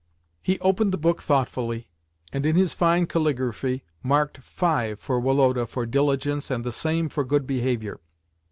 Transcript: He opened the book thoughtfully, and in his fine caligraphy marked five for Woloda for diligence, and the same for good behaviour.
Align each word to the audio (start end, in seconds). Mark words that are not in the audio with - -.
He 0.41 0.59
opened 0.61 0.91
the 0.91 0.97
book 0.97 1.21
thoughtfully, 1.21 1.87
and 2.33 2.43
in 2.43 2.55
his 2.55 2.73
fine 2.73 3.05
caligraphy 3.05 3.83
marked 4.01 4.39
five 4.39 4.99
for 4.99 5.19
Woloda 5.19 5.67
for 5.67 5.85
diligence, 5.85 6.49
and 6.49 6.63
the 6.63 6.71
same 6.71 7.07
for 7.07 7.23
good 7.23 7.45
behaviour. 7.45 7.99